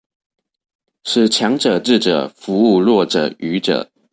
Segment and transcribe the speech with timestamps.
[1.03, 3.87] 使強者智者服務弱者愚者